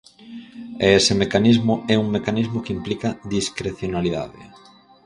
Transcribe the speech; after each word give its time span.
E 0.85 0.87
ese 0.99 1.13
mecanismo 1.21 1.73
é 1.93 1.95
un 2.03 2.07
mecanismo 2.15 2.57
que 2.63 2.75
implica 2.77 3.09
discrecionalidade. 3.35 4.41